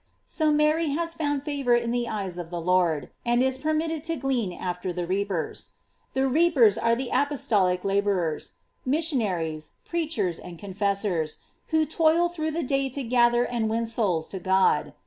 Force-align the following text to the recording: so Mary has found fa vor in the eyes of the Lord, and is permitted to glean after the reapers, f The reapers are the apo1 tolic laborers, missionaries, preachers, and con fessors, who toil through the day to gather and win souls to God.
so 0.25 0.51
Mary 0.51 0.87
has 0.87 1.13
found 1.13 1.43
fa 1.45 1.61
vor 1.63 1.75
in 1.75 1.91
the 1.91 2.09
eyes 2.09 2.39
of 2.39 2.49
the 2.49 2.59
Lord, 2.59 3.11
and 3.23 3.43
is 3.43 3.59
permitted 3.59 4.03
to 4.05 4.15
glean 4.15 4.51
after 4.51 4.91
the 4.91 5.05
reapers, 5.05 5.73
f 6.07 6.13
The 6.15 6.27
reapers 6.27 6.75
are 6.75 6.95
the 6.95 7.11
apo1 7.13 7.27
tolic 7.45 7.83
laborers, 7.83 8.53
missionaries, 8.83 9.73
preachers, 9.85 10.39
and 10.39 10.57
con 10.57 10.73
fessors, 10.73 11.37
who 11.67 11.85
toil 11.85 12.29
through 12.29 12.49
the 12.49 12.63
day 12.63 12.89
to 12.89 13.03
gather 13.03 13.43
and 13.45 13.69
win 13.69 13.85
souls 13.85 14.27
to 14.29 14.39
God. 14.39 14.95